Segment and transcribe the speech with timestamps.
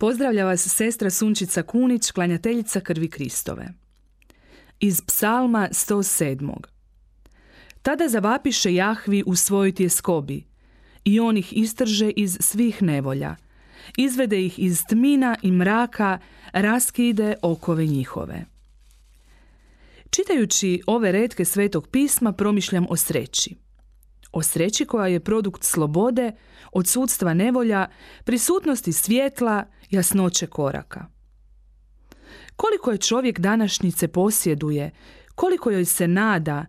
[0.00, 3.68] Pozdravlja vas sestra Sunčica Kunić, klanjateljica krvi Kristove.
[4.80, 6.52] Iz psalma 107.
[7.82, 10.44] Tada zavapiše Jahvi u svojoj tjeskobi
[11.04, 13.36] i on ih istrže iz svih nevolja.
[13.96, 16.18] Izvede ih iz tmina i mraka,
[16.52, 18.44] raskide okove njihove.
[20.10, 23.56] Čitajući ove redke svetog pisma promišljam o sreći.
[24.32, 26.32] O sreći koja je produkt slobode,
[26.72, 27.88] odsudstva nevolja,
[28.24, 31.06] prisutnosti svjetla, jasnoće koraka.
[32.56, 34.90] Koliko je čovjek današnjice posjeduje,
[35.34, 36.66] koliko joj se nada,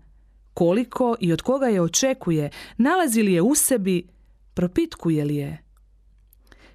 [0.54, 4.08] koliko i od koga je očekuje, nalazi li je u sebi,
[4.54, 5.64] propitkuje li je.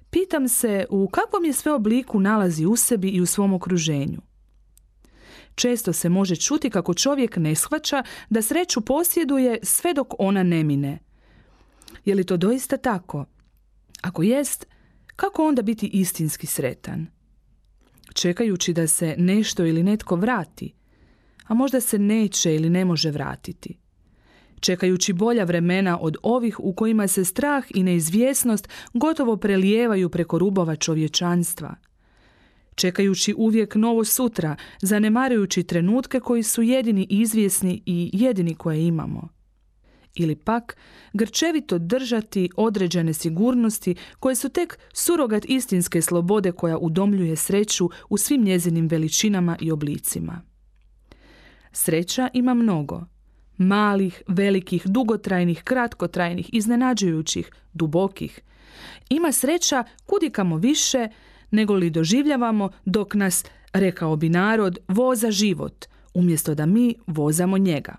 [0.09, 4.26] Pitam se u kakvom je sve obliku nalazi u sebi i u svom okruženju.
[5.57, 10.63] Često se može čuti kako čovjek ne shvaća da sreću posjeduje sve dok ona ne
[10.63, 10.99] mine.
[12.05, 13.25] Je li to doista tako?
[14.01, 14.67] Ako jest,
[15.15, 17.07] kako onda biti istinski sretan?
[18.13, 20.73] Čekajući da se nešto ili netko vrati,
[21.47, 23.77] a možda se neće ili ne može vratiti.
[24.59, 30.75] Čekajući bolja vremena od ovih u kojima se strah i neizvjesnost gotovo prelijevaju preko rubova
[30.75, 31.75] čovječanstva–
[32.77, 39.29] čekajući uvijek novo sutra, zanemarujući trenutke koji su jedini izvjesni i jedini koje imamo.
[40.15, 40.77] Ili pak
[41.13, 48.43] grčevito držati određene sigurnosti koje su tek surogat istinske slobode koja udomljuje sreću u svim
[48.43, 50.41] njezinim veličinama i oblicima.
[51.71, 53.05] Sreća ima mnogo.
[53.57, 58.41] Malih, velikih, dugotrajnih, kratkotrajnih, iznenađujućih, dubokih.
[59.09, 61.07] Ima sreća kudikamo više
[61.51, 67.95] nego li doživljavamo dok nas, rekao bi narod, voza život, umjesto da mi vozamo njega.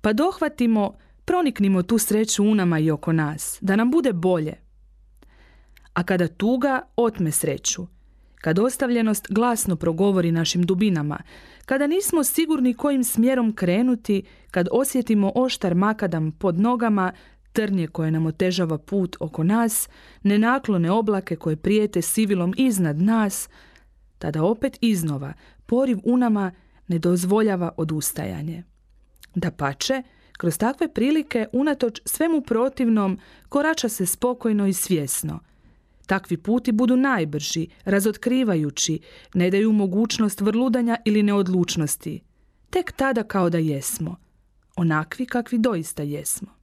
[0.00, 4.54] Pa dohvatimo, proniknimo tu sreću u nama i oko nas, da nam bude bolje.
[5.92, 7.86] A kada tuga otme sreću,
[8.40, 11.18] kad ostavljenost glasno progovori našim dubinama,
[11.66, 17.12] kada nismo sigurni kojim smjerom krenuti, kad osjetimo oštar makadam pod nogama,
[17.52, 19.88] trnje koje nam otežava put oko nas,
[20.22, 23.48] nenaklone oblake koje prijete sivilom iznad nas,
[24.18, 25.32] tada opet iznova
[25.66, 26.52] poriv u nama
[26.88, 28.62] ne dozvoljava odustajanje.
[29.34, 35.40] Da pače, kroz takve prilike, unatoč svemu protivnom, korača se spokojno i svjesno.
[36.06, 39.00] Takvi puti budu najbrži, razotkrivajući,
[39.34, 42.20] ne daju mogućnost vrludanja ili neodlučnosti.
[42.70, 44.16] Tek tada kao da jesmo.
[44.76, 46.57] Onakvi kakvi doista jesmo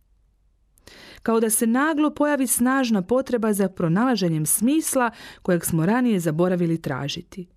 [1.26, 7.48] kao da se naglo pojavi snažna potreba za pronalaženjem smisla kojeg smo ranije zaboravili tražiti.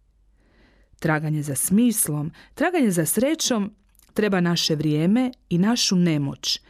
[0.99, 3.75] Traganje za smislom, traganje za srećom
[4.15, 6.61] treba naše vrijeme i našu nemoć,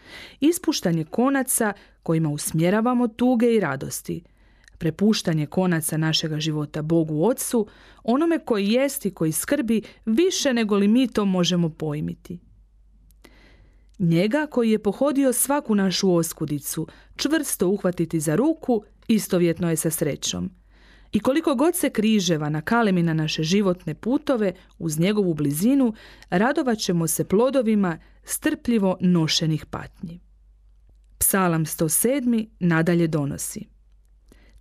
[0.41, 1.73] ispuštanje konaca
[2.03, 4.23] kojima usmjeravamo tuge i radosti,
[4.79, 7.67] prepuštanje konaca našega života Bogu Otcu,
[8.03, 12.48] onome koji jest i koji skrbi više nego li mi to možemo pojmiti.
[13.99, 16.87] Njega koji je pohodio svaku našu oskudicu,
[17.17, 20.51] čvrsto uhvatiti za ruku, istovjetno je sa srećom.
[21.13, 25.95] I koliko god se križeva na kalemi na naše životne putove, uz njegovu blizinu,
[26.31, 30.21] radovat ćemo se plodovima strpljivo nošenih patnji.
[31.19, 32.47] Psalam 107.
[32.61, 33.65] nadalje donosi.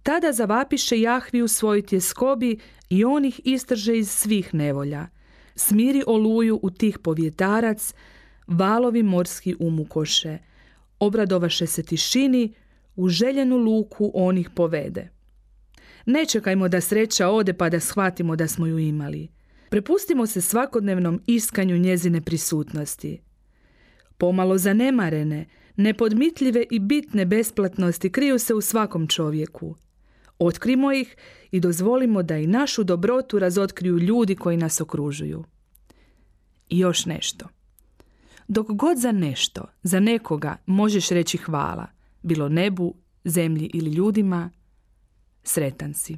[0.03, 2.59] Tada zavapiše Jahvi u svoj tjeskobi
[2.89, 5.07] i on ih istrže iz svih nevolja.
[5.55, 7.93] Smiri oluju u tih povjetarac,
[8.47, 10.37] valovi morski umukoše,
[10.99, 12.53] obradovaše se tišini,
[12.95, 15.09] u željenu luku on ih povede.
[16.05, 19.27] Ne čekajmo da sreća ode pa da shvatimo da smo ju imali.
[19.69, 23.21] Prepustimo se svakodnevnom iskanju njezine prisutnosti.
[24.17, 25.45] Pomalo zanemarene,
[25.75, 29.75] nepodmitljive i bitne besplatnosti kriju se u svakom čovjeku.
[30.39, 31.15] Otkrimo ih
[31.51, 35.43] i dozvolimo da i našu dobrotu razotkriju ljudi koji nas okružuju.
[36.69, 37.56] I još nešto.
[38.47, 41.87] Dok god za nešto, za nekoga možeš reći hvala,
[42.23, 44.49] bilo nebu, zemlji ili ljudima,
[45.43, 46.17] sretan si.